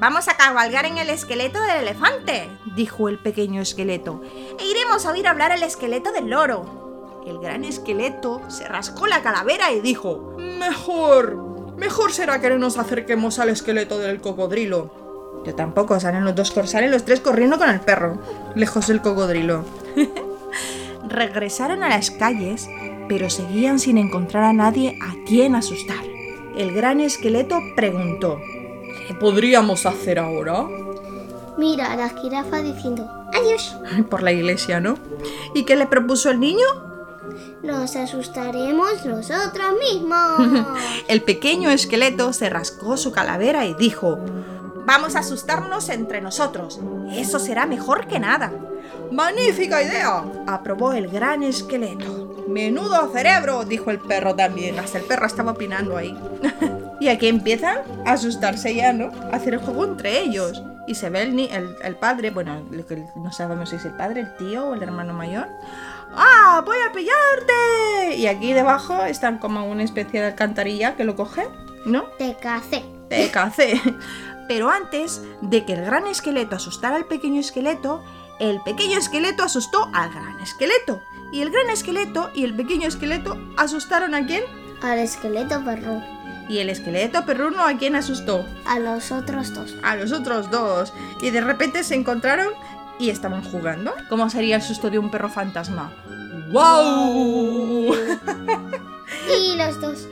Vamos 0.00 0.28
a 0.28 0.36
cabalgar 0.36 0.86
en 0.86 0.98
el 0.98 1.10
esqueleto 1.10 1.60
del 1.60 1.78
elefante, 1.82 2.48
dijo 2.76 3.08
el 3.08 3.18
pequeño 3.18 3.60
esqueleto. 3.60 4.22
E 4.58 4.64
iremos 4.64 5.04
a 5.06 5.10
oír 5.10 5.26
hablar 5.26 5.50
al 5.50 5.62
esqueleto 5.64 6.12
del 6.12 6.30
loro. 6.30 7.22
El 7.26 7.40
gran 7.40 7.64
esqueleto 7.64 8.40
se 8.48 8.68
rascó 8.68 9.06
la 9.08 9.22
calavera 9.22 9.72
y 9.72 9.80
dijo: 9.80 10.36
Mejor. 10.38 11.36
Mejor 11.76 12.12
será 12.12 12.40
que 12.40 12.48
no 12.50 12.58
nos 12.58 12.78
acerquemos 12.78 13.38
al 13.38 13.48
esqueleto 13.50 13.98
del 13.98 14.20
cocodrilo. 14.20 15.42
Yo 15.44 15.54
tampoco, 15.54 15.98
salen 16.00 16.24
los 16.24 16.34
dos, 16.34 16.50
cor- 16.50 16.66
salen 16.68 16.90
los 16.90 17.04
tres 17.04 17.20
corriendo 17.20 17.58
con 17.58 17.68
el 17.70 17.80
perro, 17.80 18.20
lejos 18.54 18.86
del 18.88 19.00
cocodrilo. 19.02 19.64
Regresaron 21.08 21.82
a 21.82 21.88
las 21.88 22.10
calles, 22.10 22.68
pero 23.08 23.30
seguían 23.30 23.78
sin 23.78 23.98
encontrar 23.98 24.44
a 24.44 24.52
nadie 24.52 24.98
a 25.02 25.14
quien 25.26 25.54
asustar. 25.54 26.04
El 26.58 26.74
gran 26.74 27.00
esqueleto 27.00 27.60
preguntó. 27.76 28.40
¿Qué 29.06 29.14
podríamos 29.14 29.86
hacer 29.86 30.18
ahora? 30.18 30.66
Mira 31.56 31.92
a 31.92 31.96
la 31.96 32.08
jirafa 32.08 32.60
diciendo, 32.62 33.08
adiós. 33.32 33.76
Por 34.10 34.24
la 34.24 34.32
iglesia, 34.32 34.80
¿no? 34.80 34.98
¿Y 35.54 35.64
qué 35.64 35.76
le 35.76 35.86
propuso 35.86 36.30
el 36.30 36.40
niño? 36.40 36.66
Nos 37.62 37.94
asustaremos 37.94 39.06
nosotros 39.06 39.74
mismos. 39.78 40.66
El 41.08 41.22
pequeño 41.22 41.70
esqueleto 41.70 42.32
se 42.32 42.50
rascó 42.50 42.96
su 42.96 43.12
calavera 43.12 43.64
y 43.64 43.74
dijo, 43.74 44.18
Vamos 44.84 45.14
a 45.14 45.20
asustarnos 45.20 45.90
entre 45.90 46.20
nosotros. 46.20 46.80
Eso 47.12 47.38
será 47.38 47.66
mejor 47.66 48.08
que 48.08 48.18
nada. 48.18 48.52
¡Magnífica 49.12 49.80
idea! 49.80 50.24
Aprobó 50.48 50.92
el 50.92 51.06
gran 51.06 51.44
esqueleto. 51.44 52.27
¡Menudo 52.48 53.10
cerebro! 53.12 53.64
dijo 53.64 53.90
el 53.90 53.98
perro 54.00 54.34
también. 54.34 54.78
Hasta 54.78 54.98
el 54.98 55.04
perro 55.04 55.26
estaba 55.26 55.52
opinando 55.52 55.96
ahí. 55.96 56.16
y 57.00 57.08
aquí 57.08 57.28
empiezan 57.28 57.78
a 58.06 58.12
asustarse 58.12 58.74
ya, 58.74 58.92
¿no? 58.92 59.10
A 59.32 59.36
hacer 59.36 59.54
el 59.54 59.60
juego 59.60 59.84
entre 59.84 60.20
ellos. 60.20 60.62
Y 60.86 60.94
se 60.94 61.10
ve 61.10 61.22
el, 61.22 61.36
ni- 61.36 61.50
el, 61.52 61.76
el 61.84 61.96
padre, 61.96 62.30
bueno, 62.30 62.62
lo 62.70 62.86
que 62.86 63.04
no 63.16 63.30
sabemos 63.30 63.68
si 63.70 63.76
es 63.76 63.84
el 63.84 63.92
padre, 63.92 64.22
el 64.22 64.36
tío 64.36 64.68
o 64.68 64.74
el 64.74 64.82
hermano 64.82 65.12
mayor. 65.12 65.46
¡Ah! 66.16 66.62
¡Voy 66.64 66.78
a 66.88 66.90
pillarte! 66.92 68.16
Y 68.16 68.26
aquí 68.26 68.54
debajo 68.54 69.04
están 69.04 69.36
como 69.38 69.66
una 69.66 69.82
especie 69.84 70.20
de 70.20 70.28
alcantarilla 70.28 70.96
que 70.96 71.04
lo 71.04 71.14
coge, 71.14 71.46
¿no? 71.84 72.04
Te 72.18 72.34
cacé. 72.36 72.82
te 73.10 73.30
cacé. 73.30 73.80
Pero 74.48 74.70
antes 74.70 75.20
de 75.42 75.66
que 75.66 75.74
el 75.74 75.84
gran 75.84 76.06
esqueleto 76.06 76.56
asustara 76.56 76.96
al 76.96 77.04
pequeño 77.04 77.38
esqueleto, 77.38 78.02
el 78.40 78.62
pequeño 78.62 78.96
esqueleto 78.98 79.42
asustó 79.42 79.90
al 79.92 80.10
gran 80.10 80.40
esqueleto. 80.40 81.02
Y 81.32 81.42
el 81.42 81.50
gran 81.50 81.70
esqueleto 81.70 82.30
y 82.34 82.44
el 82.44 82.54
pequeño 82.54 82.88
esqueleto 82.88 83.36
asustaron 83.56 84.14
a 84.14 84.26
quién? 84.26 84.42
Al 84.82 84.98
esqueleto 84.98 85.62
perro. 85.64 86.02
Y 86.48 86.58
el 86.58 86.70
esqueleto 86.70 87.26
perruno 87.26 87.62
a 87.64 87.76
quién 87.76 87.94
asustó? 87.94 88.46
A 88.66 88.78
los 88.78 89.12
otros 89.12 89.52
dos. 89.52 89.74
A 89.82 89.96
los 89.96 90.12
otros 90.12 90.50
dos. 90.50 90.92
Y 91.20 91.30
de 91.30 91.42
repente 91.42 91.84
se 91.84 91.94
encontraron 91.94 92.48
y 92.98 93.10
estaban 93.10 93.44
jugando. 93.44 93.94
¿Cómo 94.08 94.30
sería 94.30 94.56
el 94.56 94.62
susto 94.62 94.88
de 94.88 94.98
un 94.98 95.10
perro 95.10 95.28
fantasma? 95.28 95.92
¡Wow! 96.50 97.94
Y 99.28 99.56
los 99.56 99.80
dos. 99.80 100.08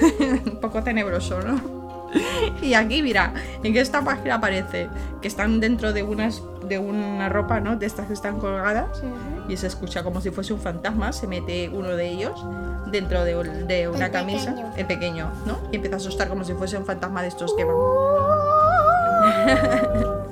un 0.20 0.60
poco 0.60 0.82
tenebroso, 0.82 1.40
¿no? 1.40 1.83
Y 2.62 2.74
aquí, 2.74 3.02
mira, 3.02 3.34
en 3.62 3.76
esta 3.76 4.02
página 4.02 4.36
aparece 4.36 4.88
que 5.20 5.28
están 5.28 5.60
dentro 5.60 5.92
de 5.92 6.02
unas 6.02 6.42
de 6.68 6.78
una 6.78 7.28
ropa, 7.28 7.60
¿no? 7.60 7.76
De 7.76 7.84
estas 7.86 8.06
que 8.06 8.14
están 8.14 8.38
colgadas 8.40 9.02
y 9.48 9.56
se 9.58 9.66
escucha 9.66 10.02
como 10.02 10.20
si 10.22 10.30
fuese 10.30 10.54
un 10.54 10.60
fantasma. 10.60 11.12
Se 11.12 11.26
mete 11.26 11.68
uno 11.68 11.90
de 11.90 12.08
ellos 12.08 12.42
dentro 12.90 13.22
de, 13.24 13.36
un- 13.36 13.66
de 13.66 13.88
una 13.88 14.06
El 14.06 14.12
camisa, 14.12 14.50
pequeño. 14.54 14.72
el 14.76 14.86
pequeño, 14.86 15.30
¿no? 15.46 15.58
Y 15.72 15.76
empieza 15.76 15.96
a 15.96 15.98
asustar 15.98 16.28
como 16.28 16.44
si 16.44 16.54
fuese 16.54 16.78
un 16.78 16.86
fantasma 16.86 17.20
de 17.22 17.28
estos 17.28 17.54
que 17.54 17.64
van. 17.64 17.76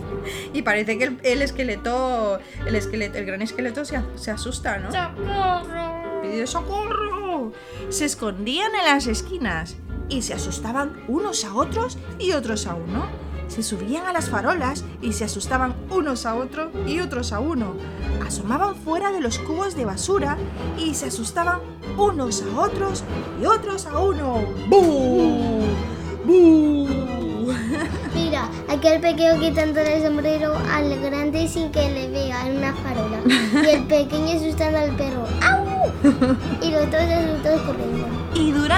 Y 0.55 0.63
parece 0.63 0.97
que 0.99 1.05
el, 1.05 1.19
el 1.25 1.43
esqueleto, 1.43 2.39
el 2.67 2.77
esqueleto, 2.77 3.19
el 3.19 3.27
gran 3.27 3.43
esqueleto 3.43 3.85
se, 3.85 4.01
se 4.15 4.31
asusta, 4.31 4.79
¿no? 4.79 4.89
Pidió 6.23 6.47
socorro. 6.47 7.53
Se 7.89 8.05
escondían 8.05 8.71
en 8.79 8.85
las 8.87 9.07
esquinas 9.09 9.77
y 10.13 10.21
se 10.21 10.35
asustaban 10.35 10.93
unos 11.09 11.45
a 11.45 11.55
otros 11.55 11.97
y 12.19 12.33
otros 12.33 12.67
a 12.67 12.75
uno. 12.75 13.07
Se 13.49 13.63
subían 13.63 14.07
a 14.07 14.13
las 14.13 14.29
farolas 14.29 14.85
y 15.01 15.13
se 15.13 15.25
asustaban 15.25 15.75
unos 15.91 16.27
a 16.27 16.35
otros 16.35 16.71
y 16.87 17.01
otros 17.01 17.33
a 17.33 17.41
uno. 17.41 17.75
Asomaban 18.27 18.75
fuera 18.77 19.11
de 19.11 19.21
los 19.21 19.39
cubos 19.39 19.75
de 19.75 19.85
basura 19.85 20.37
y 20.79 20.95
se 20.95 21.07
asustaban 21.07 21.61
unos 21.97 22.43
a 22.43 22.61
otros 22.61 23.05
y 23.41 23.47
otros 23.47 23.87
a 23.87 23.99
uno. 23.99 24.43
¡Bú! 24.69 25.63
¡Bú! 26.25 26.89
Mira, 28.15 28.49
aquel 28.69 29.01
pequeño 29.01 29.41
quitándole 29.41 29.97
el 29.97 30.03
sombrero 30.03 30.55
al 30.71 31.01
grande 31.01 31.49
sin 31.49 31.73
que 31.73 31.91
le 31.91 32.09
vea 32.11 32.47
en 32.47 32.59
una 32.59 32.75
farola. 32.75 33.19
Y 33.27 33.67
el 33.67 33.85
pequeño 33.87 34.37
asustando 34.37 34.79
al 34.79 34.95
perro. 34.97 35.27
¡Au! 35.43 35.73
Y 36.63 36.71
los 36.71 36.91
dos 36.91 37.01
asustados 37.01 37.63
corriendo. 37.63 38.22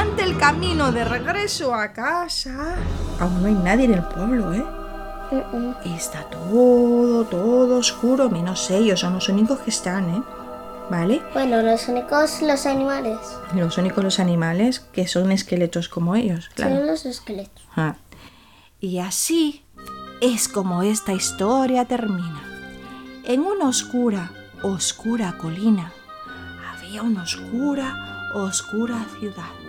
Durante 0.04 0.30
el 0.30 0.36
camino 0.36 0.92
de 0.92 1.02
regreso 1.02 1.74
a 1.74 1.94
casa, 1.94 2.76
aún 3.18 3.40
no 3.40 3.48
hay 3.48 3.54
nadie 3.54 3.86
en 3.86 3.94
el 3.94 4.02
pueblo, 4.02 4.52
¿eh? 4.52 4.62
Mm-mm. 5.30 5.96
Está 5.96 6.24
todo, 6.24 7.24
todo 7.24 7.78
oscuro, 7.78 8.28
menos 8.28 8.70
ellos, 8.70 9.00
son 9.00 9.14
los 9.14 9.30
únicos 9.30 9.60
que 9.60 9.70
están, 9.70 10.10
¿eh? 10.10 10.22
¿Vale? 10.90 11.22
Bueno, 11.32 11.62
los 11.62 11.88
únicos, 11.88 12.42
los 12.42 12.66
animales. 12.66 13.16
Los 13.54 13.78
únicos 13.78 14.04
los 14.04 14.20
animales 14.20 14.80
que 14.80 15.08
son 15.08 15.32
esqueletos 15.32 15.88
como 15.88 16.14
ellos, 16.14 16.50
claro. 16.54 16.76
Son 16.76 16.86
los 16.86 17.06
esqueletos. 17.06 17.64
Ah. 17.74 17.94
Y 18.80 18.98
así 18.98 19.64
es 20.20 20.48
como 20.48 20.82
esta 20.82 21.14
historia 21.14 21.86
termina. 21.86 22.42
En 23.24 23.40
una 23.40 23.68
oscura, 23.68 24.30
oscura 24.62 25.38
colina 25.38 25.92
había 26.70 27.00
una 27.00 27.22
oscura, 27.22 28.28
oscura 28.34 29.06
ciudad. 29.18 29.63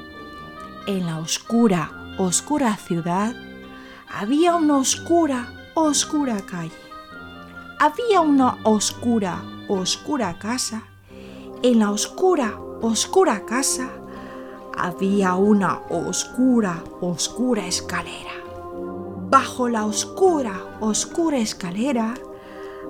En 0.88 1.08
la 1.08 1.18
oscura, 1.18 1.90
oscura 2.20 2.76
ciudad 2.76 3.34
había 4.08 4.56
una 4.56 4.78
oscura, 4.78 5.52
oscura 5.74 6.40
calle. 6.46 6.72
Había 7.80 8.22
una 8.22 8.60
oscura, 8.62 9.44
oscura 9.68 10.38
casa. 10.38 10.84
En 11.64 11.80
la 11.80 11.90
oscura, 11.90 12.60
oscura 12.84 13.48
casa 13.48 13.90
había 14.78 15.34
una 15.34 15.80
oscura, 15.90 16.84
oscura 17.02 17.66
escalera. 17.66 18.34
Bajo 19.32 19.68
la 19.68 19.88
oscura, 19.88 20.78
oscura 20.82 21.40
escalera 21.40 22.14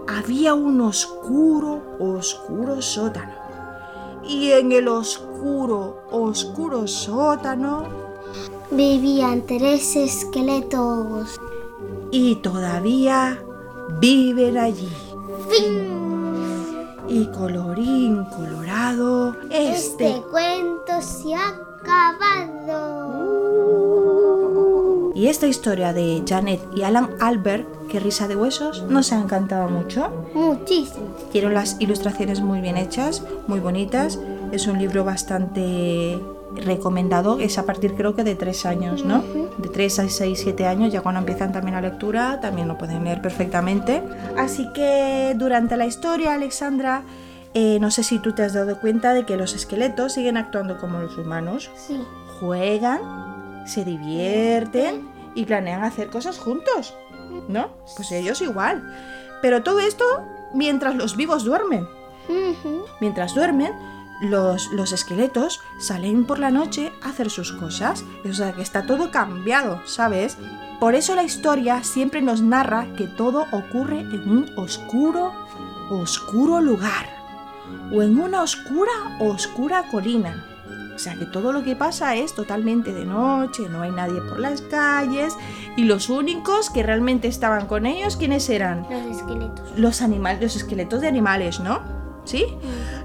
había 0.10 0.54
un 0.54 0.82
oscuro, 0.82 1.82
oscuro 1.98 2.82
sótano. 2.82 3.36
Y 4.28 4.52
en 4.52 4.74
el 4.74 4.90
oscuro, 4.90 5.25
oscuro 6.12 6.88
sótano, 6.88 7.84
Vivían 8.72 9.44
tres 9.46 9.96
esqueletos. 9.96 11.40
y 12.12 12.36
todavía 12.38 13.40
viven 14.00 14.58
allí. 14.58 14.90
Y 17.08 17.26
colorín 17.28 18.26
colorado, 18.26 19.36
este 19.52 19.76
Este 19.76 20.22
cuento 20.32 21.02
se 21.02 21.36
ha 21.36 21.50
acabado. 24.26 25.12
Y 25.14 25.28
esta 25.28 25.48
historia 25.48 25.94
de 25.94 26.24
Janet 26.28 26.60
y 26.76 26.82
Alan 26.84 27.12
Albert, 27.22 27.88
que 27.88 28.00
risa 28.02 28.28
de 28.28 28.36
huesos, 28.36 28.84
nos 28.90 29.14
ha 29.14 29.20
encantado 29.22 29.70
mucho. 29.70 30.10
Muchísimo. 30.34 31.06
Tiene 31.32 31.52
las 31.52 31.80
ilustraciones 31.80 32.42
muy 32.42 32.60
bien 32.62 32.76
hechas, 32.78 33.24
muy 33.48 33.60
bonitas. 33.60 34.20
Es 34.52 34.68
un 34.68 34.78
libro 34.80 35.04
bastante 35.04 36.20
recomendado. 36.56 37.40
Es 37.40 37.58
a 37.58 37.66
partir 37.66 37.96
creo 37.96 38.16
que 38.16 38.24
de 38.24 38.36
tres 38.36 38.66
años, 38.66 39.04
¿no? 39.04 39.24
De 39.58 39.70
tres 39.70 40.00
a 40.00 40.08
seis, 40.10 40.40
siete 40.42 40.66
años, 40.66 40.94
ya 40.94 41.02
cuando 41.02 41.20
empiezan 41.20 41.52
también 41.52 41.76
la 41.76 41.82
lectura, 41.82 42.40
también 42.40 42.68
lo 42.68 42.78
pueden 42.78 43.04
leer 43.04 43.22
perfectamente. 43.22 44.02
Así 44.38 44.72
que 44.74 45.34
durante 45.38 45.78
la 45.78 45.86
historia, 45.86 46.34
Alexandra, 46.34 47.04
eh, 47.54 47.80
no 47.80 47.92
sé 47.92 48.04
si 48.04 48.20
tú 48.20 48.34
te 48.34 48.44
has 48.44 48.54
dado 48.54 48.80
cuenta 48.80 49.14
de 49.14 49.26
que 49.26 49.38
los 49.38 49.54
esqueletos 49.54 50.14
siguen 50.14 50.38
actuando 50.38 50.78
como 50.78 51.00
los 51.00 51.18
humanos. 51.18 51.70
Sí. 51.76 52.02
Juegan, 52.40 53.64
se 53.66 53.86
divierten 53.86 55.08
y 55.36 55.46
planean 55.46 55.84
hacer 55.84 56.10
cosas 56.10 56.38
juntos. 56.38 56.94
¿No? 57.48 57.70
Pues 57.96 58.12
ellos 58.12 58.42
igual. 58.42 58.84
Pero 59.42 59.64
todo 59.64 59.80
esto 59.80 60.06
mientras 60.54 60.96
los 60.96 61.16
vivos 61.16 61.44
duermen. 61.44 61.88
Mientras 63.00 63.36
duermen, 63.36 63.72
los, 64.22 64.72
los 64.72 64.92
esqueletos 64.92 65.62
salen 65.78 66.26
por 66.26 66.40
la 66.40 66.52
noche 66.52 66.94
a 67.02 67.10
hacer 67.10 67.30
sus 67.30 67.52
cosas. 67.52 68.04
O 68.28 68.34
sea 68.34 68.54
que 68.54 68.62
está 68.62 68.86
todo 68.86 69.12
cambiado, 69.12 69.82
¿sabes? 69.86 70.38
Por 70.80 70.96
eso 70.96 71.16
la 71.16 71.24
historia 71.24 71.84
siempre 71.84 72.22
nos 72.22 72.42
narra 72.42 72.88
que 72.98 73.08
todo 73.08 73.46
ocurre 73.52 74.02
en 74.02 74.30
un 74.30 74.52
oscuro, 74.58 75.34
oscuro 75.90 76.62
lugar. 76.62 77.10
O 77.94 78.02
en 78.02 78.20
una 78.20 78.42
oscura, 78.42 78.92
oscura 79.20 79.90
colina. 79.90 80.46
O 80.96 81.00
sea 81.00 81.16
que 81.16 81.26
todo 81.26 81.52
lo 81.52 81.64
que 81.64 81.76
pasa 81.76 82.16
es 82.16 82.34
totalmente 82.34 82.94
de 82.94 83.06
noche, 83.06 83.68
no 83.70 83.82
hay 83.82 83.92
nadie 83.92 84.22
por 84.22 84.40
las 84.40 84.62
calles. 84.62 85.36
Y 85.76 85.84
los 85.84 86.10
únicos 86.10 86.70
que 86.70 86.84
realmente 86.84 87.28
estaban 87.28 87.68
con 87.68 87.86
ellos, 87.86 88.16
¿quiénes 88.16 88.50
eran? 88.50 88.88
Los 88.90 89.18
esqueletos. 89.18 89.72
los 89.78 90.02
animales, 90.02 90.42
los 90.42 90.56
esqueletos 90.56 91.02
de 91.02 91.08
animales, 91.08 91.60
¿no? 91.60 91.95
¿Sí? 92.26 92.48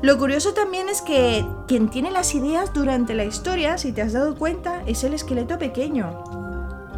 Lo 0.03 0.19
curioso 0.19 0.55
también 0.55 0.89
es 0.89 1.03
que 1.03 1.45
quien 1.69 1.91
tiene 1.91 2.11
las 2.11 2.35
ideas 2.35 2.73
durante 2.73 3.15
la 3.15 3.25
historia, 3.25 3.79
si 3.79 3.93
te 3.93 4.03
has 4.03 4.13
dado 4.13 4.35
cuenta, 4.35 4.83
es 4.87 5.05
el 5.05 5.15
esqueleto 5.15 5.59
pequeño. 5.59 6.25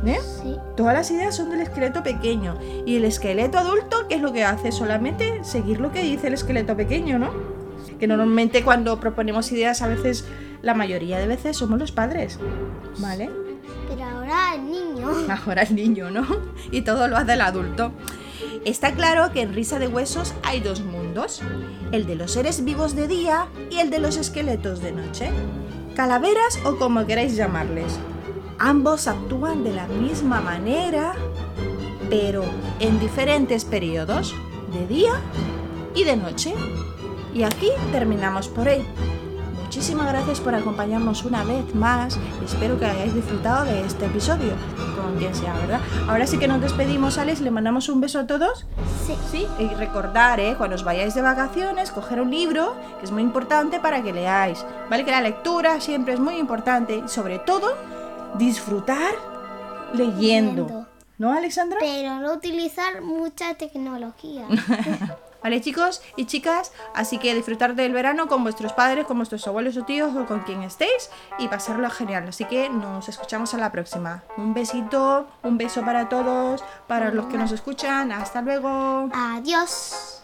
¿Eh? 0.07 0.19
Sí. 0.43 0.57
Todas 0.77 0.95
las 0.95 1.11
ideas 1.11 1.37
son 1.37 1.51
del 1.51 1.61
esqueleto 1.61 2.03
pequeño. 2.03 2.57
Y 2.87 2.97
el 2.97 3.05
esqueleto 3.05 3.59
adulto, 3.59 4.09
¿qué 4.09 4.17
es 4.17 4.23
lo 4.23 4.33
que 4.33 4.45
hace? 4.45 4.73
Solamente 4.73 5.45
seguir 5.45 5.81
lo 5.81 5.93
que 5.93 6.03
dice 6.03 6.29
el 6.29 6.35
esqueleto 6.35 6.77
pequeño, 6.77 7.19
¿no? 7.19 7.31
Que 8.01 8.07
normalmente 8.07 8.65
cuando 8.65 8.99
proponemos 8.99 9.51
ideas, 9.53 9.83
a 9.83 9.87
veces, 9.87 10.25
la 10.61 10.75
mayoría 10.75 11.19
de 11.19 11.27
veces 11.27 11.57
somos 11.57 11.79
los 11.79 11.93
padres. 11.93 12.39
¿Vale? 12.99 13.31
Pero 13.89 14.05
ahora 14.05 14.55
el 14.55 14.71
niño. 14.71 15.09
Ahora 15.47 15.63
el 15.63 15.75
niño, 15.75 16.11
¿no? 16.11 16.27
Y 16.71 16.83
todo 16.83 17.07
lo 17.09 17.17
hace 17.17 17.35
el 17.35 17.41
adulto. 17.41 17.93
Está 18.65 18.93
claro 18.93 19.33
que 19.33 19.43
en 19.43 19.55
Risa 19.55 19.79
de 19.79 19.89
Huesos 19.89 20.35
hay 20.43 20.61
dos 20.61 20.81
mundos, 20.81 21.02
el 21.93 22.07
de 22.07 22.15
los 22.15 22.33
seres 22.33 22.65
vivos 22.65 22.97
de 22.97 23.07
día 23.07 23.49
y 23.71 23.81
el 23.81 23.91
de 23.91 23.99
los 23.99 24.17
esqueletos 24.17 24.81
de 24.81 24.93
noche. 24.93 25.31
Calaveras 25.95 26.59
o 26.65 26.77
como 26.77 27.07
queráis 27.07 27.37
llamarles. 27.37 27.99
Ambos 28.59 29.07
actúan 29.09 29.63
de 29.63 29.75
la 29.75 29.87
misma 29.87 30.41
manera, 30.41 31.15
pero 32.09 32.45
en 32.81 32.99
diferentes 32.99 33.65
periodos, 33.65 34.35
de 34.73 34.87
día 34.87 35.21
y 35.95 36.05
de 36.05 36.17
noche. 36.17 36.55
Y 37.35 37.43
aquí 37.43 37.69
terminamos 37.91 38.49
por 38.49 38.69
hoy. 38.69 38.83
Muchísimas 39.73 40.07
gracias 40.07 40.39
por 40.39 40.55
acompañarnos 40.55 41.25
una 41.25 41.45
vez 41.45 41.75
más. 41.75 42.19
Espero 42.45 42.79
que 42.79 42.85
hayáis 42.85 43.15
disfrutado 43.15 43.65
de 43.65 43.87
este 43.87 44.05
episodio, 44.05 44.53
con 44.95 45.17
quien 45.17 45.35
sea, 45.35 45.55
¿verdad? 45.55 45.81
Ahora 46.11 46.27
sí 46.27 46.37
que 46.37 46.47
nos 46.47 46.61
despedimos, 46.61 47.17
Alex. 47.17 47.41
¿Le 47.41 47.51
mandamos 47.51 47.89
un 47.89 48.03
beso 48.03 48.19
a 48.19 48.27
todos? 48.27 48.67
Sí. 49.07 49.17
Sí. 49.31 49.47
Y 49.59 49.69
recordar, 49.69 50.41
¿eh? 50.41 50.57
Cuando 50.59 50.77
os 50.77 50.85
vayáis 50.85 51.15
de 51.15 51.23
vacaciones, 51.23 51.91
coger 51.91 52.21
un 52.21 52.31
libro, 52.31 52.77
que 52.99 53.07
es 53.07 53.13
muy 53.13 53.23
importante 53.23 53.81
para 53.81 54.03
que 54.03 54.13
leáis. 54.13 54.63
¿Vale? 54.91 55.07
Que 55.07 55.11
la 55.11 55.23
lectura 55.23 55.81
siempre 55.81 56.13
es 56.13 56.21
muy 56.21 56.37
importante 56.37 56.97
y 57.07 57.09
sobre 57.09 57.39
todo 57.39 57.75
disfrutar 58.35 59.15
leyendo. 59.95 60.65
Leyendo. 60.67 60.87
¿No, 61.17 61.33
Alexandra? 61.33 61.79
Pero 61.81 62.17
no 62.17 62.35
utilizar 62.35 63.01
mucha 63.01 63.55
tecnología. 63.55 64.47
Vale, 65.43 65.61
chicos 65.61 66.03
y 66.17 66.27
chicas, 66.27 66.73
así 66.95 67.19
que 67.19 67.35
disfrutar 67.35 67.75
del 67.75 67.93
verano 67.93 68.29
con 68.29 68.43
vuestros 68.43 68.73
padres, 68.73 69.07
con 69.07 69.17
vuestros 69.17 69.47
abuelos 69.47 69.77
o 69.77 69.85
tíos 69.85 70.15
o 70.17 70.27
con 70.27 70.41
quien 70.41 70.63
estéis 70.63 71.11
y 71.39 71.49
pasarlo 71.49 71.89
genial. 71.91 72.27
Así 72.29 72.45
que 72.45 72.69
nos 72.69 73.09
escuchamos 73.09 73.55
a 73.55 73.59
la 73.59 73.73
próxima. 73.73 74.23
Un 74.37 74.55
besito, 74.55 75.27
un 75.43 75.59
beso 75.59 75.83
para 75.83 76.09
todos, 76.09 76.63
para 76.87 77.11
los 77.11 77.27
que 77.27 77.39
nos 77.39 77.53
escuchan. 77.53 78.13
Hasta 78.13 78.43
luego. 78.43 79.09
Adiós. 79.13 80.22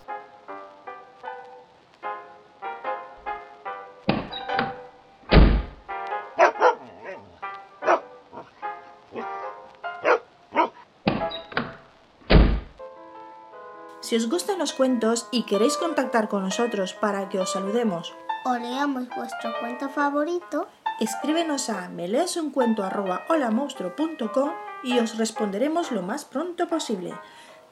Si 14.08 14.16
os 14.16 14.28
gustan 14.30 14.58
los 14.58 14.72
cuentos 14.72 15.28
y 15.30 15.42
queréis 15.42 15.76
contactar 15.76 16.28
con 16.30 16.42
nosotros 16.42 16.94
para 16.94 17.28
que 17.28 17.38
os 17.40 17.52
saludemos, 17.52 18.14
O 18.46 18.54
leamos 18.54 19.06
vuestro 19.14 19.52
cuento 19.60 19.90
favorito. 19.90 20.66
escríbenos 20.98 21.68
a 21.68 21.90
meleesuncuento@holamonstruo.com 21.90 24.50
y 24.82 24.98
os 24.98 25.18
responderemos 25.18 25.92
lo 25.92 26.00
más 26.02 26.24
pronto 26.24 26.66
posible. 26.68 27.12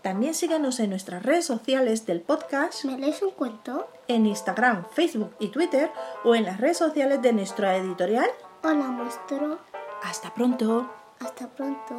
También 0.03 0.35
síganos 0.35 0.79
en 0.79 0.91
nuestras 0.91 1.23
redes 1.23 1.47
sociales 1.47 2.05
del 2.05 2.21
podcast, 2.21 2.85
¿Me 2.85 2.99
lees 2.99 3.23
un 3.23 3.31
cuento? 3.31 3.89
en 4.07 4.27
Instagram, 4.27 4.85
Facebook 4.93 5.35
y 5.39 5.49
Twitter 5.49 5.91
o 6.23 6.35
en 6.35 6.45
las 6.45 6.61
redes 6.61 6.77
sociales 6.77 7.23
de 7.23 7.33
nuestra 7.33 7.77
editorial. 7.77 8.29
Hola, 8.63 8.89
monstruo. 8.89 9.57
Hasta 10.03 10.35
pronto. 10.35 10.91
Hasta 11.19 11.49
pronto. 11.49 11.99